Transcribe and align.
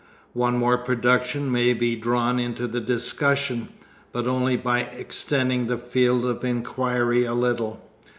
One 0.33 0.57
more 0.57 0.79
production 0.79 1.51
may 1.51 1.73
be 1.75 1.95
drawn 1.95 2.39
into 2.39 2.65
the 2.65 2.79
discussion, 2.79 3.67
but 4.11 4.25
only 4.25 4.57
by 4.57 4.79
extending 4.79 5.67
the 5.67 5.77
field 5.77 6.25
of 6.25 6.43
inquiry 6.43 7.23
a 7.23 7.35
little. 7.35 7.79